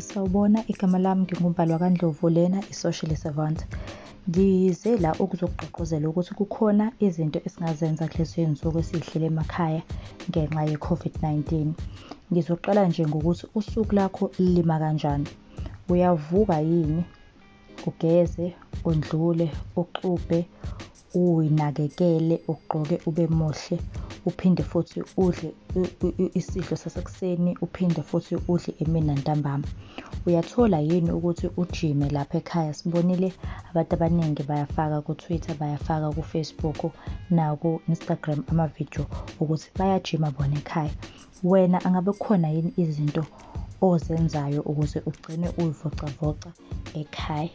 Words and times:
Sawubona, 0.00 0.64
igama 0.68 0.98
lami 0.98 1.22
nginguMbalwa 1.22 1.78
kaNdlovu 1.78 2.28
lena 2.28 2.58
i-social 2.70 3.16
servant. 3.16 3.64
Ngize 4.28 4.96
la 4.98 5.14
ukuzokugqugquzela 5.22 6.08
ukuthi 6.08 6.34
kukhona 6.34 6.92
izinto 7.06 7.38
esingazenza 7.46 8.08
kulezi 8.10 8.40
iy'nsuku 8.40 8.78
esiy'hlele 8.82 9.26
emakhaya 9.32 9.82
ngenxa 10.28 10.62
ye-COVID-19. 10.70 11.40
Ngizoqala 12.30 12.82
nje 12.88 13.06
ngokuthi 13.06 13.44
usuku 13.58 13.94
lakho 13.94 14.24
lima 14.38 14.76
kanjani. 14.82 15.28
Uyavuka 15.88 16.58
yini 16.60 17.04
ugeze, 17.88 18.46
undlule, 18.84 19.46
uxubhe, 19.80 20.40
uy'nakekele, 21.14 22.36
ugqoke 22.52 22.96
ube 23.08 23.24
muhle, 23.38 23.76
uphinde 24.26 24.62
futhi 24.62 25.02
udle 25.16 25.52
isidlo 26.34 26.76
sasekuseni, 26.76 27.56
uphinde 27.62 28.02
futhi 28.02 28.36
udle 28.48 28.74
emini 28.80 29.06
nantambama. 29.06 29.64
Uyathola 30.26 30.78
yini 30.80 31.10
ukuthi 31.10 31.50
ujime 31.56 32.08
lapha 32.10 32.38
ekhaya? 32.38 32.74
Sibonile 32.74 33.32
abantu 33.70 33.94
abaningi 33.94 34.42
bayafaka 34.42 35.00
ku-Twitter, 35.00 35.54
bayafaka 35.54 36.10
ku-Facebook 36.10 36.92
naku-Instagram 37.30 38.42
amavidiyo 38.50 39.06
ukuthi 39.40 39.70
bayajima 39.78 40.30
bona 40.30 40.56
ekhaya. 40.58 40.90
Wena 41.44 41.84
angabe 41.84 42.12
kukhona 42.12 42.48
yini 42.48 42.72
izinto 42.76 43.24
ozenzayo 43.80 44.60
ukuze 44.62 45.02
ugcine 45.06 45.48
uy'vocavoca 45.58 46.50
ekhaya? 46.94 47.50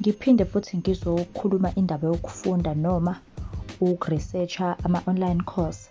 Ngiphinde 0.00 0.44
futhi 0.44 0.76
ngizokhuluma 0.78 1.74
indaba 1.74 2.08
yokufunda 2.08 2.74
noma 2.74 3.16
uku-research-a 3.80 4.76
ama-online 4.84 5.42
course. 5.42 5.90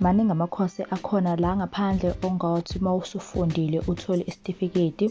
Maningi 0.00 0.30
ama-course 0.30 0.82
akhona 0.90 1.36
la 1.36 1.56
ngaphandle 1.56 2.14
ongathi 2.22 2.78
uma 2.78 2.94
usufundile 2.94 3.78
uthole 3.90 4.24
isitifiketi 4.26 5.10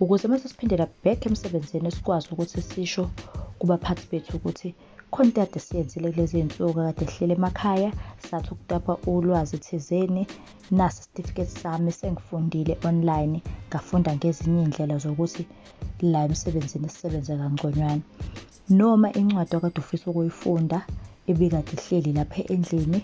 ukuze 0.00 0.26
uma 0.26 0.38
sesiphindela 0.38 0.88
back 1.04 1.26
emsebenzini 1.26 1.90
sikwazi 1.90 2.28
ukuthi 2.32 2.62
sisho 2.62 3.10
kubaphathi 3.58 4.04
bethu 4.10 4.36
ukuthi 4.36 4.74
khona 5.10 5.28
into 5.28 5.40
ekade 5.42 5.60
siyenzile 5.60 6.12
kulezi 6.12 6.38
iy'nsuku 6.38 6.74
kade 6.74 7.06
sihlele 7.06 7.34
emakhaya 7.34 7.90
sathi 8.26 8.48
ukutapa 8.54 8.92
ulwazi 9.06 9.58
thizeni, 9.58 10.26
nasi 10.70 11.00
isitifiketi 11.00 11.60
sami 11.60 11.92
sengifundile 11.92 12.78
online, 12.84 13.42
ngafunda 13.68 14.10
ngezinye 14.16 14.62
iy'ndlela 14.62 14.96
zokuthi 14.98 15.42
la 16.02 16.24
emsebenzini 16.26 16.88
sisebenze 16.88 17.36
kangconywana. 17.40 18.02
Noma 18.78 19.08
incwadi 19.12 19.56
okade 19.56 19.78
ufisa 19.80 20.10
ukuyifunda 20.10 20.78
ebikade 21.30 21.72
ihleli 21.76 22.10
lapha 22.18 22.42
endlini 22.54 23.00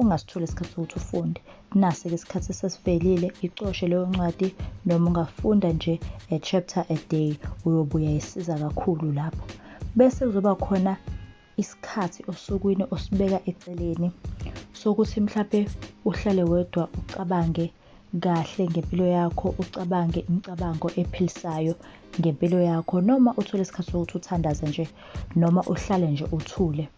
ungasitholi 0.00 0.44
isikhathi 0.44 0.72
sokuthi 0.74 0.96
ufunde. 1.00 1.40
Nasi-ke 1.80 2.14
isikhathi 2.14 2.52
sesivelile, 2.52 3.28
icoshe 3.46 3.86
leyo 3.90 4.06
ncwadi 4.06 4.48
noma 4.86 5.06
ungafunda 5.10 5.68
nje 5.72 5.94
a 6.34 6.38
chapter 6.38 6.84
a 6.94 6.96
day 7.10 7.30
uyobe 7.64 7.94
uyay'siza 7.96 8.54
kakhulu 8.62 9.12
lapho. 9.12 9.44
Bese 9.96 10.26
kuzoba 10.26 10.54
khona 10.54 10.96
isikhathi 11.56 12.20
osukwini 12.30 12.84
osibeka 12.94 13.38
eceleni 13.50 14.08
sokuthi 14.80 15.20
mhlampe 15.20 15.68
uhlale 16.08 16.42
wedwa 16.50 16.88
ucabange 17.00 17.66
kahle 18.20 18.64
ngempilo 18.70 19.06
yakho, 19.16 19.48
ucabange 19.62 20.20
imicabango 20.28 20.88
ephilisayo 21.00 21.74
ngempilo 22.20 22.58
yakho 22.70 23.00
noma 23.00 23.30
uthole 23.40 23.62
isikhathi 23.62 23.90
sokuthi 23.90 24.16
uthandaze 24.16 24.66
nje 24.66 24.84
noma 25.36 25.60
uhlale 25.72 26.06
nje 26.10 26.24
uthule. 26.36 26.88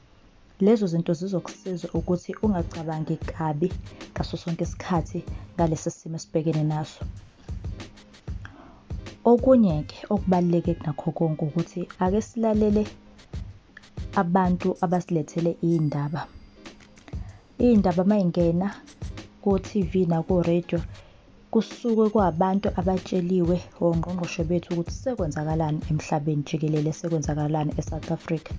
Lezo 0.64 0.86
zinto 0.92 1.12
zizokusiza 1.18 1.86
ukuthi 1.98 2.30
ungacabangi 2.44 3.16
kabi 3.30 3.68
ngaso 4.12 4.34
sonke 4.42 4.64
isikhathi 4.66 5.18
ngalesi 5.54 5.90
simo 5.98 6.16
esibhekene 6.20 6.62
naso. 6.72 7.02
Okunye-ke 9.30 9.98
okubaluleke 10.14 10.72
kunakho 10.78 11.08
konke 11.18 11.42
ukuthi 11.48 11.80
ake 12.04 12.20
silalele 12.28 12.82
abantu 14.22 14.68
abasilethele 14.84 15.50
iy'ndaba. 15.66 16.20
Iy'ndaba 17.64 18.02
uma 18.04 18.16
y'ngena 18.22 18.68
ko-T_V 19.42 19.92
nako-radio 20.10 20.78
kusuke 21.52 22.04
kwabantu 22.14 22.68
abatsheliwe 22.80 23.56
ongqongqoshe 23.86 24.42
bethu 24.48 24.68
ukuthi 24.72 24.94
sekwenzakalani 25.02 25.80
emhlabeni 25.90 26.42
jikelele, 26.46 26.90
sekwenzakalani 26.98 27.72
e-South 27.80 28.10
Africa. 28.16 28.52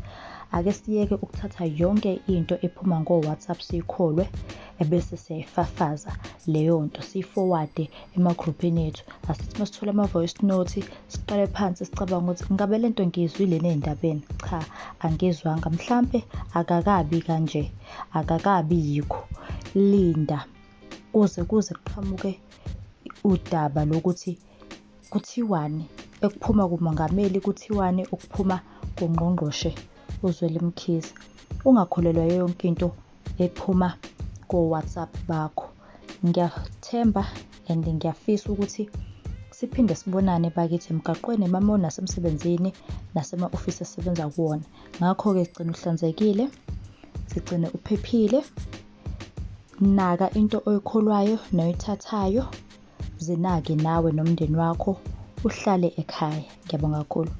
Ake 0.51 0.73
siyeke 0.73 1.15
ukuthatha 1.15 1.65
yonke 1.65 2.21
into 2.27 2.55
ephuma 2.65 2.99
ngo-WhatsApp 2.99 3.59
siyikholwe 3.61 4.29
ebese 4.79 5.17
siyayifafaza 5.17 6.11
leyo 6.47 6.81
nto 6.85 7.01
siyi-forward-e 7.01 7.89
ema-group-ini 8.17 8.87
ethu. 8.87 9.03
Asithi 9.29 9.55
uma 9.55 9.65
sithola 9.65 9.91
ama-voice 9.91 10.37
note 10.43 10.83
siqale 11.07 11.47
phansi 11.47 11.85
sicabange 11.85 12.31
ukuthi 12.31 12.53
ngabe 12.53 12.77
le 12.77 12.89
nto 12.89 13.03
ngiyizwile 13.05 13.55
yini 13.55 13.69
ey'ndabeni? 13.69 14.23
Cha, 14.49 14.59
angizwanga. 14.99 15.69
Mhlampe 15.69 16.19
akakabi 16.53 17.21
kanje, 17.21 17.71
akakabi 18.13 18.77
yikho. 18.89 19.21
Linda 19.75 20.45
kuze 21.11 21.43
kuze 21.43 21.73
kuqhamuke 21.73 22.39
udaba 23.23 23.85
lokuthi 23.85 24.37
kuthiwani, 25.09 25.85
ekuphuma 26.21 26.67
kumongameli 26.67 27.39
kuthiwani, 27.39 28.03
okuphuma 28.13 28.59
kungqongqoshe 28.97 29.71
uZweli 30.27 30.59
Mkhize. 30.59 31.13
Ungakholelwa 31.65 32.25
yonke 32.25 32.67
into 32.67 32.91
ephuma 33.37 33.89
ko-WhatsApp 34.47 35.11
bakho. 35.27 35.65
Ngiyathemba 36.25 37.23
and 37.69 37.85
ngiyafisa 37.87 38.51
ukuthi 38.51 38.89
siphinde 39.51 39.95
sibonane 39.95 40.49
bakithi 40.55 40.93
emgaqweni 40.93 41.47
noma 41.47 41.77
nasemsebenzini 41.77 42.73
nasema-ofisi 43.15 43.83
esisebenza 43.83 44.25
kuwona. 44.33 44.63
Ngakho-ke 44.99 45.43
gcina 45.45 45.71
uhlanzekile, 45.71 46.45
sigcine 47.27 47.67
uphephile, 47.75 48.39
naka 49.79 50.27
into 50.39 50.61
oyikholwayo 50.65 51.37
noyithathayo, 51.55 52.43
zinake 53.17 53.75
nawe 53.75 54.11
nomndeni 54.11 54.57
wakho, 54.57 54.97
uhlale 55.43 55.93
ekhaya. 56.01 56.43
Ngiyabonga 56.65 56.97
kakhulu. 56.97 57.31